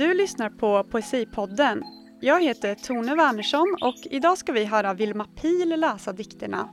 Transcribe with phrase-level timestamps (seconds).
[0.00, 1.84] Du lyssnar på Poesipodden.
[2.20, 6.68] Jag heter Tone Wernersson och idag ska vi höra Vilma Pil läsa dikterna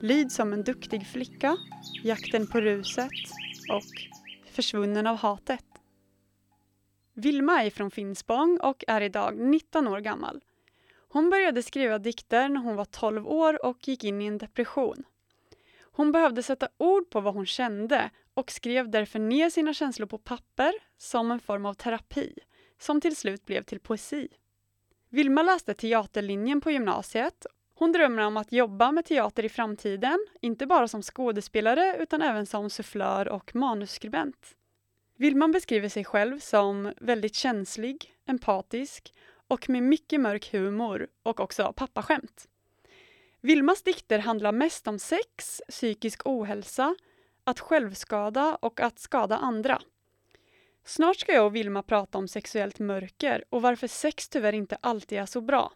[0.00, 1.56] Lyd som en duktig flicka,
[2.04, 3.10] Jakten på ruset
[3.72, 4.10] och
[4.52, 5.64] Försvunnen av hatet.
[7.14, 10.40] Vilma är från Finspång och är idag 19 år gammal.
[11.08, 15.04] Hon började skriva dikter när hon var 12 år och gick in i en depression.
[15.82, 20.18] Hon behövde sätta ord på vad hon kände och skrev därför ner sina känslor på
[20.18, 22.34] papper som en form av terapi,
[22.80, 24.28] som till slut blev till poesi.
[25.08, 27.46] Vilma läste teaterlinjen på gymnasiet.
[27.74, 32.46] Hon drömmer om att jobba med teater i framtiden, inte bara som skådespelare utan även
[32.46, 34.56] som sufflör och manusskribent.
[35.16, 39.14] Vilma beskriver sig själv som väldigt känslig, empatisk
[39.48, 42.48] och med mycket mörk humor och också pappaskämt.
[43.40, 46.94] Vilmas dikter handlar mest om sex, psykisk ohälsa,
[47.44, 49.82] att självskada och att skada andra.
[50.90, 55.18] Snart ska jag och Vilma prata om sexuellt mörker och varför sex tyvärr inte alltid
[55.18, 55.72] är så bra.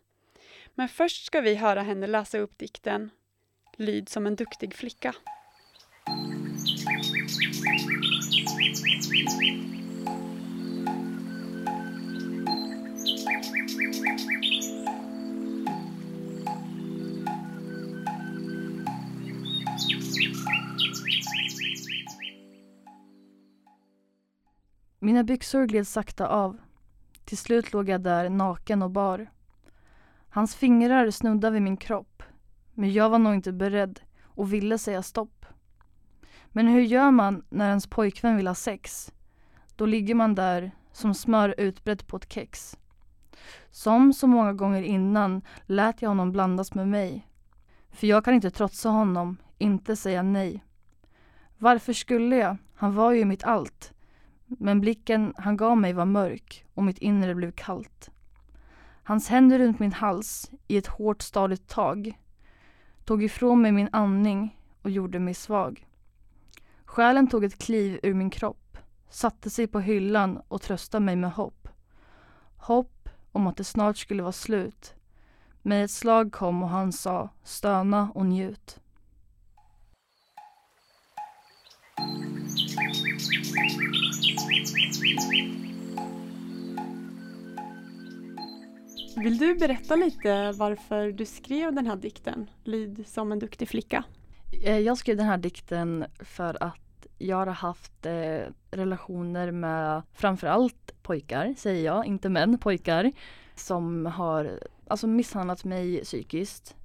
[0.75, 3.11] Men först ska vi höra henne läsa upp dikten
[3.77, 5.15] Lyd som en duktig flicka.
[25.15, 26.59] Mina byxor gled sakta av.
[27.25, 29.31] Till slut låg jag där naken och bar.
[30.29, 32.23] Hans fingrar snuddade vid min kropp.
[32.73, 35.47] Men jag var nog inte beredd och ville säga stopp.
[36.49, 39.13] Men hur gör man när ens pojkvän vill ha sex?
[39.77, 42.79] Då ligger man där som smör utbrett på ett kex.
[43.71, 47.29] Som så många gånger innan lät jag honom blandas med mig.
[47.91, 50.65] För jag kan inte trotsa honom, inte säga nej.
[51.59, 52.57] Varför skulle jag?
[52.75, 53.94] Han var ju mitt allt.
[54.47, 58.11] Men blicken han gav mig var mörk och mitt inre blev kallt.
[59.03, 62.19] Hans händer runt min hals i ett hårt stadigt tag
[63.05, 65.87] tog ifrån mig min andning och gjorde mig svag.
[66.85, 68.79] Själen tog ett kliv ur min kropp,
[69.09, 71.69] satte sig på hyllan och tröstade mig med hopp.
[72.57, 74.95] Hopp om att det snart skulle vara slut.
[75.63, 78.81] Men ett slag kom och han sa stöna och njut.
[89.17, 94.05] Vill du berätta lite varför du skrev den här dikten, Lyd som en duktig flicka?
[94.65, 101.03] Eh, jag skrev den här dikten för att jag har haft eh, relationer med framförallt
[101.03, 103.13] pojkar, säger jag, inte män, pojkar
[103.55, 106.77] som har alltså misshandlat mig psykiskt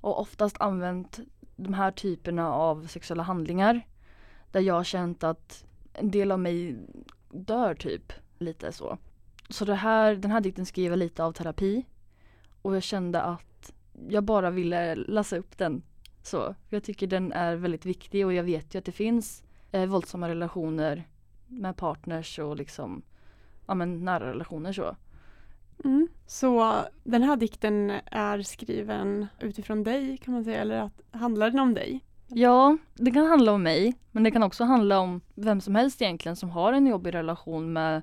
[0.00, 1.20] och oftast använt
[1.56, 3.82] de här typerna av sexuella handlingar
[4.52, 5.64] där jag har känt att
[6.00, 6.76] en del av mig
[7.30, 8.98] dör typ, lite så.
[9.48, 11.84] Så det här, den här dikten skrev jag lite av terapi
[12.62, 13.72] och jag kände att
[14.08, 15.82] jag bara ville läsa upp den.
[16.22, 19.86] Så, jag tycker den är väldigt viktig och jag vet ju att det finns eh,
[19.86, 21.08] våldsamma relationer
[21.46, 23.02] med partners och liksom
[23.66, 24.96] ja men nära relationer så.
[25.84, 26.08] Mm.
[26.26, 26.74] Så
[27.04, 31.74] den här dikten är skriven utifrån dig kan man säga eller att, handlar den om
[31.74, 32.04] dig?
[32.32, 36.02] Ja, det kan handla om mig men det kan också handla om vem som helst
[36.02, 38.02] egentligen som har en jobbig relation med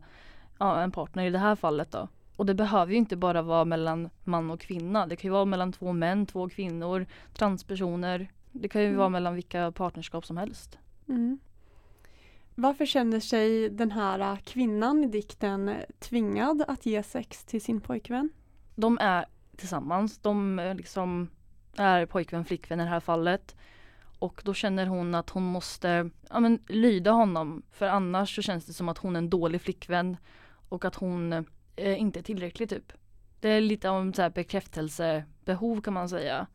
[0.59, 2.07] ja, en partner i det här fallet då.
[2.35, 5.07] Och det behöver ju inte bara vara mellan man och kvinna.
[5.07, 8.31] Det kan ju vara mellan två män, två kvinnor, transpersoner.
[8.51, 8.97] Det kan ju mm.
[8.97, 10.77] vara mellan vilka partnerskap som helst.
[11.07, 11.39] Mm.
[12.55, 18.29] Varför känner sig den här kvinnan i dikten tvingad att ge sex till sin pojkvän?
[18.75, 20.17] De är tillsammans.
[20.17, 21.29] De liksom
[21.77, 23.55] är pojkvän, flickvän i det här fallet.
[24.19, 28.65] Och då känner hon att hon måste ja, men, lyda honom för annars så känns
[28.65, 30.17] det som att hon är en dålig flickvän
[30.69, 31.33] och att hon
[31.75, 32.93] eh, inte är tillräcklig typ.
[33.39, 36.47] Det är lite om så här bekräftelsebehov kan man säga.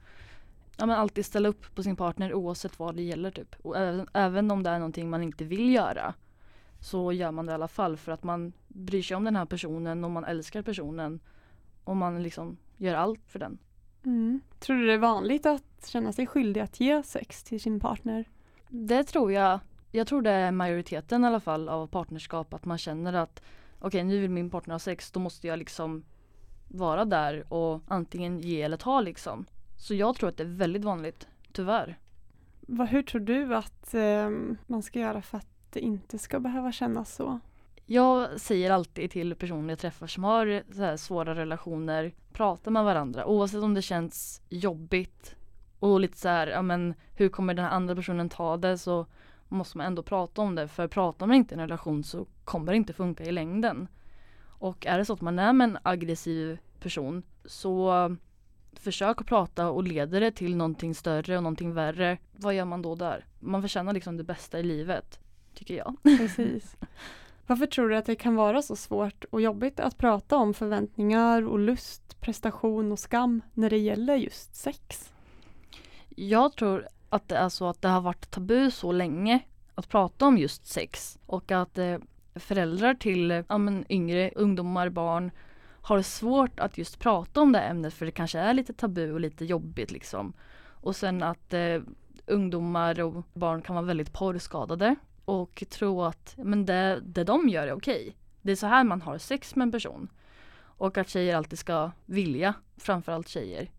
[0.77, 3.57] Ja men alltid ställa upp på sin partner oavsett vad det gäller typ.
[3.63, 6.15] Och även, även om det är någonting man inte vill göra
[6.81, 9.45] så gör man det i alla fall för att man bryr sig om den här
[9.45, 11.21] personen och man älskar personen
[11.85, 13.59] och man liksom gör allt för den.
[14.05, 14.41] Mm.
[14.59, 18.25] Tror du det är vanligt att känna sig skyldig att ge sex till sin partner?
[18.69, 19.61] Det tror jag.
[19.91, 23.43] Jag tror det är majoriteten i alla fall av partnerskap att man känner att
[23.79, 26.05] okej okay, nu vill min partner ha sex då måste jag liksom
[26.69, 29.47] vara där och antingen ge eller ta liksom.
[29.77, 31.99] Så jag tror att det är väldigt vanligt, tyvärr.
[32.61, 34.31] Vad, hur tror du att eh,
[34.67, 37.41] man ska göra för att det inte ska behöva kännas så?
[37.93, 43.27] Jag säger alltid till personer jag träffar som har så svåra relationer, prata med varandra
[43.27, 45.37] oavsett om det känns jobbigt
[45.79, 49.07] och lite så här, ja men hur kommer den andra personen ta det så
[49.49, 52.73] måste man ändå prata om det för pratar man inte i en relation så kommer
[52.73, 53.89] det inte funka i längden.
[54.47, 58.17] Och är det så att man är med en aggressiv person så
[58.73, 62.19] försök att prata och leder det till någonting större och någonting värre.
[62.33, 63.27] Vad gör man då där?
[63.41, 65.21] Man förtjänar liksom det bästa i livet,
[65.55, 65.97] tycker jag.
[66.03, 66.77] Precis.
[67.53, 71.49] Varför tror du att det kan vara så svårt och jobbigt att prata om förväntningar
[71.49, 75.13] och lust, prestation och skam när det gäller just sex?
[76.09, 79.41] Jag tror att det är så att det har varit tabu så länge
[79.75, 81.97] att prata om just sex och att eh,
[82.35, 85.31] föräldrar till eh, ja, men, yngre ungdomar, barn
[85.83, 89.21] har svårt att just prata om det ämnet för det kanske är lite tabu och
[89.21, 90.33] lite jobbigt liksom.
[90.65, 91.81] Och sen att eh,
[92.27, 97.67] ungdomar och barn kan vara väldigt porrskadade och tro att men det, det de gör
[97.67, 98.17] är okej.
[98.43, 100.09] Det är så här man har sex med en person.
[100.59, 103.71] Och att tjejer alltid ska vilja, framförallt tjejer,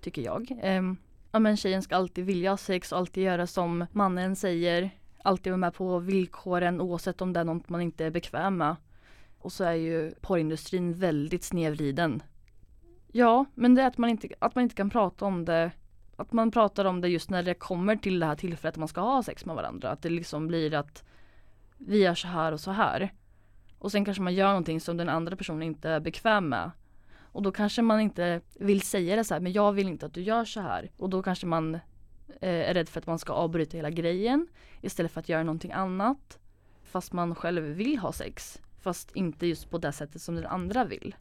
[0.00, 0.50] tycker jag.
[0.62, 0.96] Um,
[1.32, 4.90] ja men tjejen ska alltid vilja ha sex och alltid göra som mannen säger.
[5.22, 8.76] Alltid vara med på villkoren oavsett om det är något man inte är bekväm med.
[9.38, 12.22] Och så är ju porrindustrin väldigt snedvriden.
[13.12, 15.70] Ja, men det är att man inte, att man inte kan prata om det
[16.16, 18.88] att man pratar om det just när det kommer till det här tillfället att man
[18.88, 19.90] ska ha sex med varandra.
[19.90, 21.04] Att det liksom blir att
[21.78, 23.12] vi gör så här och så här.
[23.78, 26.70] Och sen kanske man gör någonting som den andra personen inte är bekväm med.
[27.18, 30.14] Och då kanske man inte vill säga det så här, men jag vill inte att
[30.14, 30.90] du gör så här.
[30.96, 31.80] Och då kanske man eh,
[32.40, 34.48] är rädd för att man ska avbryta hela grejen
[34.80, 36.38] istället för att göra någonting annat.
[36.82, 38.60] Fast man själv vill ha sex.
[38.80, 41.14] Fast inte just på det sättet som den andra vill.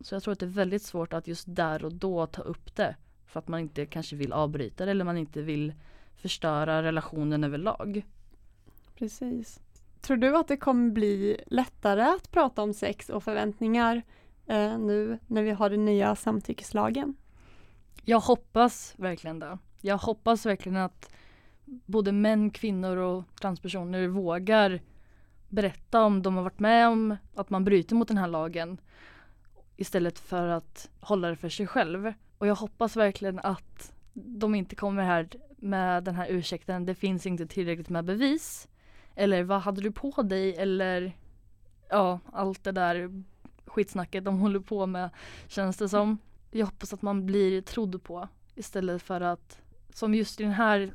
[0.00, 2.76] Så jag tror att det är väldigt svårt att just där och då ta upp
[2.76, 2.96] det.
[3.30, 5.74] För att man inte kanske vill avbryta det eller man inte vill
[6.16, 8.02] förstöra relationen överlag.
[8.98, 9.60] Precis.
[10.00, 14.02] Tror du att det kommer bli lättare att prata om sex och förväntningar
[14.46, 17.16] eh, nu när vi har den nya samtyckeslagen?
[18.04, 19.58] Jag hoppas verkligen det.
[19.80, 21.10] Jag hoppas verkligen att
[21.64, 24.80] både män, kvinnor och transpersoner vågar
[25.48, 28.80] berätta om de har varit med om att man bryter mot den här lagen
[29.76, 32.12] istället för att hålla det för sig själv.
[32.40, 37.26] Och jag hoppas verkligen att de inte kommer här med den här ursäkten, det finns
[37.26, 38.68] inte tillräckligt med bevis.
[39.14, 40.56] Eller vad hade du på dig?
[40.56, 41.16] Eller
[41.88, 43.22] ja, allt det där
[43.66, 45.10] skitsnacket de håller på med
[45.48, 46.18] känns det som.
[46.50, 49.60] Jag hoppas att man blir trodd på istället för att,
[49.94, 50.92] som just i den här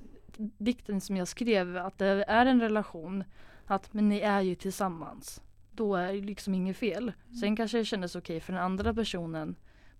[0.57, 3.23] dikten som jag skrev, att det är en relation.
[3.65, 5.41] Att men ni är ju tillsammans.
[5.71, 7.11] Då är det liksom inget fel.
[7.41, 9.55] Sen kanske det kändes okej för den andra personen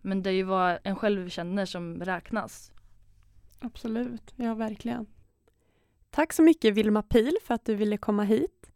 [0.06, 2.72] men det är ju vad en själv känner som räknas.
[3.60, 5.06] Absolut, ja verkligen.
[6.10, 8.72] Tack så mycket Vilma Pil för att du ville komma hit.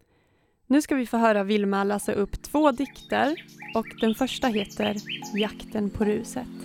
[0.67, 3.35] Nu ska vi få höra Vilma läsa upp två dikter
[3.75, 4.97] och den första heter
[5.35, 6.58] Jakten på ruset.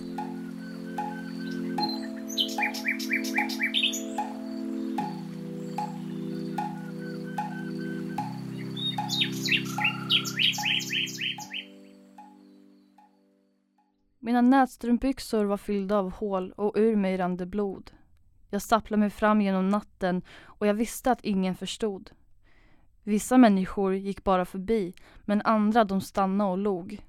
[14.25, 17.91] Mina nätstrumpbyxor var fyllda av hål och ur mig rann det blod.
[18.49, 22.11] Jag stapplade mig fram genom natten och jag visste att ingen förstod.
[23.03, 24.93] Vissa människor gick bara förbi,
[25.25, 27.05] men andra de stannade och log.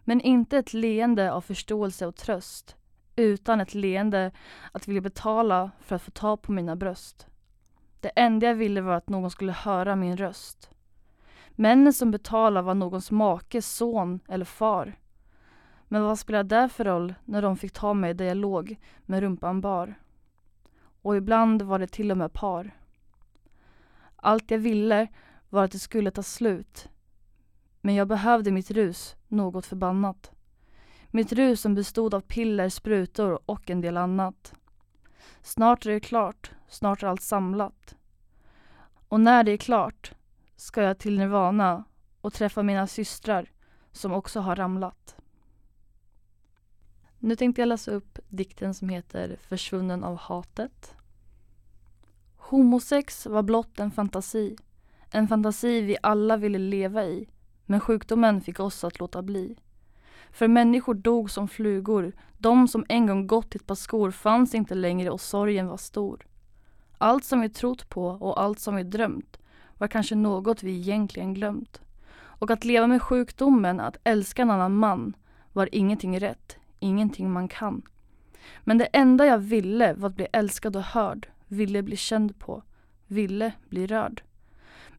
[0.00, 2.76] Men inte ett leende av förståelse och tröst,
[3.16, 4.32] utan ett leende
[4.72, 7.26] att vilja betala för att få ta på mina bröst.
[8.00, 10.70] Det enda jag ville var att någon skulle höra min röst.
[11.50, 14.98] Männen som betalade var någons make, son eller far.
[15.92, 19.20] Men vad spelade det för roll när de fick ta mig där jag låg med
[19.20, 19.94] rumpan bar?
[21.02, 22.70] Och ibland var det till och med par.
[24.16, 25.08] Allt jag ville
[25.48, 26.88] var att det skulle ta slut.
[27.80, 30.30] Men jag behövde mitt rus, något förbannat.
[31.10, 34.54] Mitt rus som bestod av piller, sprutor och en del annat.
[35.42, 37.96] Snart är det klart, snart är allt samlat.
[39.08, 40.12] Och när det är klart
[40.56, 41.84] ska jag till Nirvana
[42.20, 43.50] och träffa mina systrar
[43.90, 45.16] som också har ramlat.
[47.24, 50.94] Nu tänkte jag läsa upp dikten som heter Försvunnen av hatet.
[52.36, 54.56] Homosex var blott en fantasi.
[55.10, 57.28] En fantasi vi alla ville leva i.
[57.66, 59.56] Men sjukdomen fick oss att låta bli.
[60.30, 62.12] För människor dog som flugor.
[62.38, 65.76] De som en gång gått i ett par skor fanns inte längre och sorgen var
[65.76, 66.26] stor.
[66.98, 69.38] Allt som vi trott på och allt som vi drömt
[69.78, 71.80] var kanske något vi egentligen glömt.
[72.14, 75.16] Och att leva med sjukdomen, att älska en annan man,
[75.52, 77.82] var ingenting rätt, ingenting man kan.
[78.60, 82.62] Men det enda jag ville var att bli älskad och hörd, ville bli känd på,
[83.06, 84.22] ville bli rörd.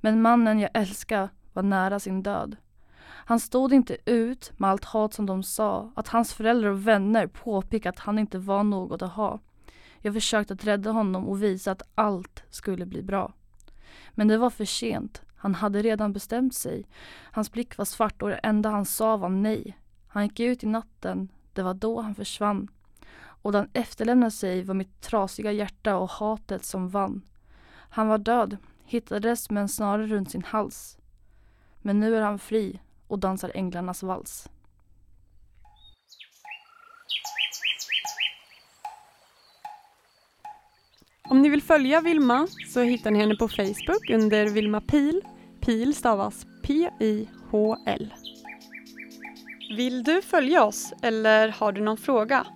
[0.02, 2.56] Men mannen jag älskade var nära sin död.
[3.26, 7.28] Han stod inte ut med allt hat som de sa, att hans föräldrar och vänner
[7.28, 9.40] påpekade att han inte var något att ha.
[10.00, 13.34] Jag försökte att rädda honom och visa att allt skulle bli bra.
[14.12, 15.22] Men det var för sent.
[15.36, 16.86] Han hade redan bestämt sig.
[17.32, 19.78] Hans blick var svart och det enda han sa var nej.
[20.08, 21.30] Han gick ut i natten.
[21.54, 22.68] Det var då han försvann.
[23.16, 27.22] Och det han efterlämnade sig var mitt trasiga hjärta och hatet som vann.
[27.90, 30.98] Han var död, hittades med en snara runt sin hals.
[31.82, 34.50] Men nu är han fri och dansar änglarnas vals.
[41.30, 45.22] Om ni vill följa Vilma så hittar ni henne på Facebook under Vilma Pil.
[45.62, 48.14] Pil stavas P-I-H-L.
[49.70, 52.48] Vill du följa oss eller har du någon fråga?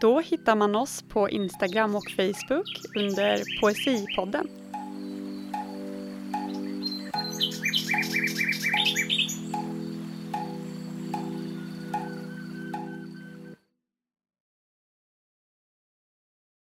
[0.00, 4.61] Då hittar man oss på Instagram och Facebook under Poesipodden.